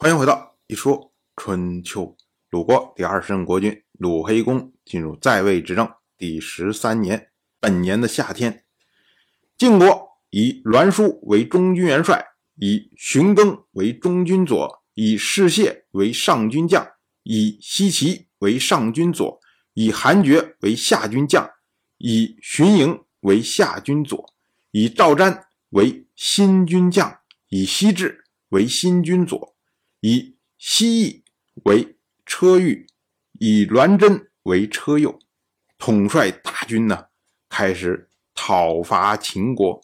[0.00, 2.16] 欢迎回到一说春秋。
[2.50, 8.62] 鲁国第二十任国君鲁黑公进入在位执政第十三年，本年的夏天，
[9.56, 12.24] 晋国以栾书为中军元帅，
[12.54, 16.88] 以荀庚为中军左，以士燮为上军将，
[17.24, 19.40] 以西岐为上军左，
[19.74, 21.50] 以韩厥为下军将，
[21.96, 24.32] 以荀盈为下军左，
[24.70, 27.18] 以赵瞻为新军将，
[27.48, 29.56] 以西至为新军左，
[30.08, 31.22] 以西翼
[31.64, 32.86] 为车御，
[33.38, 35.18] 以栾真为车右，
[35.76, 37.08] 统帅大军呢，
[37.50, 39.82] 开始讨伐秦国。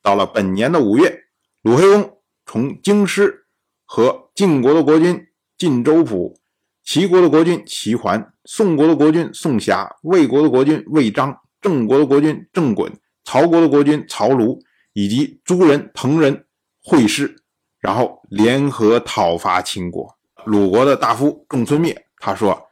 [0.00, 1.24] 到了本年的五月，
[1.60, 3.44] 鲁黑公从京师
[3.84, 5.26] 和晋国的国君
[5.58, 6.40] 晋州府、
[6.82, 12.90] 齐国的国君齐桓、宋国的国君宋瑕、魏国的国君魏章、郑国的国君郑衮、
[13.24, 14.58] 曹国的国君曹庐
[14.94, 16.46] 以及诸人、彭人
[16.82, 17.36] 会师，
[17.80, 20.18] 然后联合讨伐秦国。
[20.44, 22.68] 鲁国的大夫仲孙灭他说：“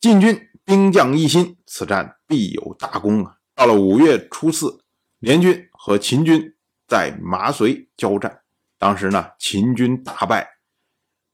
[0.00, 4.82] 晋军兵将一心，此战必有大功啊！”到了五月初四，
[5.18, 6.56] 联军和秦军
[6.88, 8.42] 在麻遂交战，
[8.78, 10.48] 当时呢，秦军大败，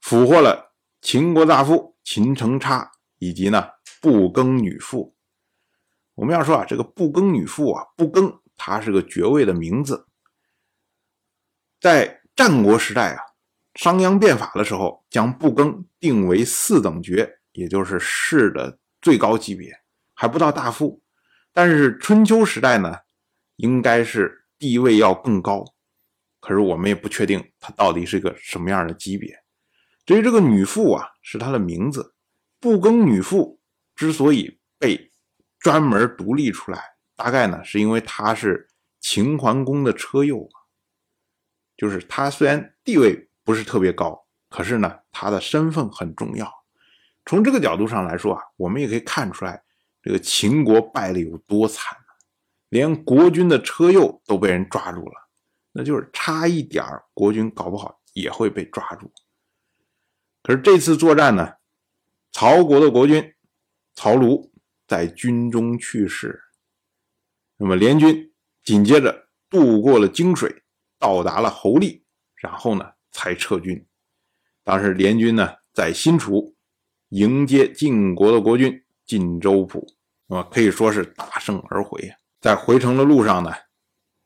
[0.00, 3.66] 俘获了秦国大夫秦成差以及呢
[4.00, 5.14] 不更女妇。
[6.14, 10.06] 我们要说啊，这个不更女妇啊，不更，它是个爵位的名字，
[11.80, 13.22] 在战国时代啊。
[13.74, 19.70] 商鞅变法的时候，将不更定为四等爵，也就是士的最高级别，
[20.14, 21.02] 还不到大夫。
[21.52, 22.96] 但是春秋时代呢，
[23.56, 25.64] 应该是地位要更高。
[26.40, 29.36] 可是我们也不确定他到底是个什么样的级别。
[30.06, 32.14] 至于这个女傅啊，是他的名字。
[32.58, 33.60] 不更女傅
[33.94, 35.12] 之所以被
[35.58, 36.82] 专门独立出来，
[37.14, 38.68] 大概呢是因为她是
[39.00, 40.48] 秦桓公的车右，
[41.76, 43.24] 就是他虽然地位。
[43.46, 46.52] 不是特别高，可是呢，他的身份很重要。
[47.24, 49.62] 从这个角度上来说啊，我们也可以看出来，
[50.02, 51.96] 这个秦国败的有多惨
[52.70, 55.12] 连国君的车右都被人抓住了，
[55.70, 56.84] 那就是差一点
[57.14, 59.12] 国君搞不好也会被抓住。
[60.42, 61.52] 可是这次作战呢，
[62.32, 63.32] 曹国的国君
[63.94, 64.50] 曹庐
[64.88, 66.42] 在军中去世，
[67.58, 68.32] 那么联军
[68.64, 70.64] 紧接着渡过了泾水，
[70.98, 72.92] 到达了侯利，然后呢？
[73.12, 73.82] 才撤军。
[74.62, 76.54] 当时联军呢在新楚
[77.08, 79.86] 迎接晋国的国君晋州府，
[80.26, 82.12] 那么可以说是大胜而回。
[82.42, 83.54] 在回城的路上呢，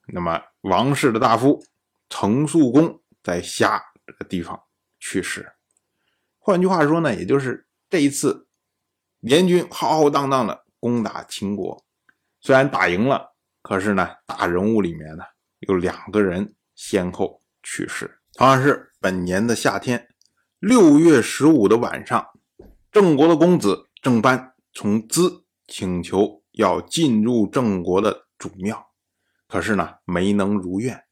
[0.09, 1.65] 那么王室的大夫
[2.09, 4.61] 程肃公在虾这个地方
[4.99, 5.53] 去世。
[6.41, 8.49] 换句话说呢，也就是这一次
[9.21, 11.85] 联军浩浩荡荡的攻打秦国，
[12.41, 15.23] 虽然打赢了，可是呢大人物里面呢
[15.61, 18.23] 有两个人先后去世。
[18.33, 20.09] 同样是本年的夏天，
[20.59, 22.27] 六月十五的晚上，
[22.91, 28.87] 郑国的公子郑班从资请求要进入郑国的主庙，
[29.47, 31.05] 可是呢没能如愿。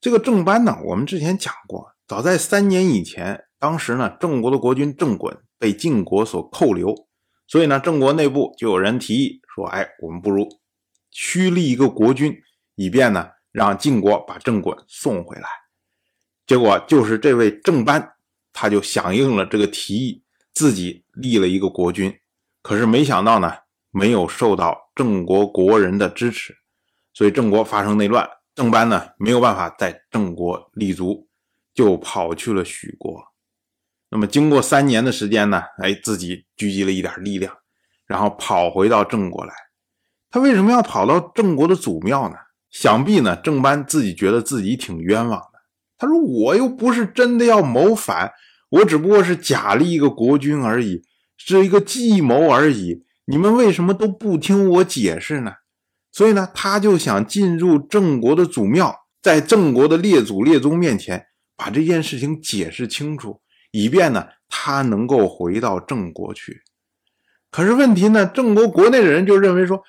[0.00, 7.06] 这个郑班呢，我们之前讲过，早在三年以前，当时呢郑国的国君郑衮被晋国所扣留，
[7.46, 10.48] 所以呢郑国内部就有人提议说：“哎，我们不如
[11.10, 12.34] 虚立一个国君，
[12.76, 15.48] 以便呢让晋国把郑国送回来。”
[16.46, 18.16] 结果就是这位郑班，
[18.52, 20.22] 他就响应了这个提议，
[20.52, 22.14] 自己立了一个国君。
[22.60, 23.50] 可是没想到呢，
[23.90, 26.54] 没有受到郑国国人的支持，
[27.12, 28.28] 所以郑国发生内乱。
[28.54, 31.28] 郑班呢没有办法在郑国立足，
[31.72, 33.20] 就跑去了许国。
[34.10, 37.56] 那么经过三年的时间呢，哎，自己聚集了一点力量，
[38.06, 39.54] 然后跑回到郑国来。
[40.30, 42.36] 他为什么要跑到郑国的祖庙呢？
[42.74, 45.60] 想必呢，郑班自己觉得自己挺冤枉的。
[45.96, 48.32] 他说：“我又不是真的要谋反，
[48.68, 51.02] 我只不过是假立一个国君而已，
[51.36, 53.04] 是一个计谋而已。
[53.26, 55.52] 你们为什么都不听我解释呢？
[56.10, 58.92] 所以呢，他就想进入郑国的祖庙，
[59.22, 66.62] 在郑国的列祖列宗面前把这件事情解释清楚，以便呢，他能够回到郑国去。
[67.52, 69.80] 可是问题呢，郑国国内的人就认为说，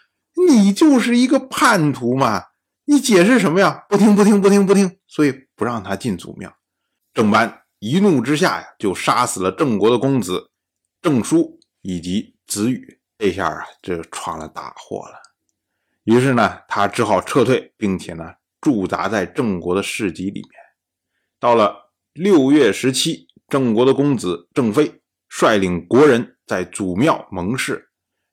[0.47, 2.43] 你就是一个叛徒嘛。”
[2.87, 3.85] 你解释什么呀？
[3.89, 6.55] 不听不听不听不听，所以不让他进祖庙。
[7.13, 10.51] 郑班一怒之下呀，就杀死了郑国的公子
[11.01, 12.99] 郑叔以及子羽。
[13.17, 15.19] 这下啊，这闯了大祸了。
[16.03, 20.51] 于是呢，他只好撤退，并且呢，驻扎在郑国的市集里面。
[21.39, 27.89] 到了六月十七，郑国的公子郑飞率领国人在祖庙盟誓，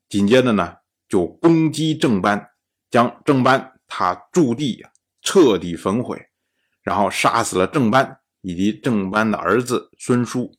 [0.09, 0.75] 紧接着呢，
[1.09, 2.51] 就攻击郑班，
[2.91, 3.72] 将郑班。
[3.95, 4.83] 他驻地
[5.21, 6.19] 彻底焚毁，
[6.81, 10.51] 然后杀死了郑班以及郑班的儿子孙叔，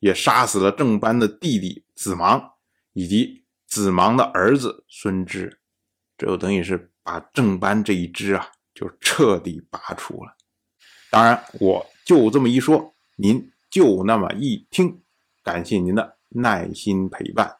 [0.00, 2.54] 也杀死了郑班的弟弟子芒
[2.92, 5.60] 以及子芒的儿子孙芝，
[6.18, 10.36] 这就等于是把郑班这一支啊，就彻底拔除了。
[11.12, 15.00] 当然，我就这么一说，您就那么一听，
[15.44, 17.58] 感谢您的耐心陪伴。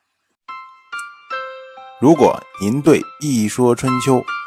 [2.00, 4.16] 如果您对《一说春秋》